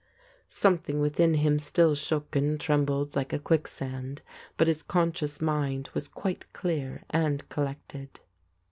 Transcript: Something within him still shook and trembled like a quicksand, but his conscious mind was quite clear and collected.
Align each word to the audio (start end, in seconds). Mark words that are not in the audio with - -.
Something 0.49 0.99
within 0.99 1.35
him 1.35 1.59
still 1.59 1.93
shook 1.93 2.35
and 2.35 2.59
trembled 2.59 3.15
like 3.15 3.33
a 3.33 3.37
quicksand, 3.37 4.23
but 4.57 4.67
his 4.67 4.81
conscious 4.81 5.39
mind 5.39 5.91
was 5.93 6.07
quite 6.07 6.51
clear 6.53 7.03
and 7.11 7.47
collected. 7.49 8.19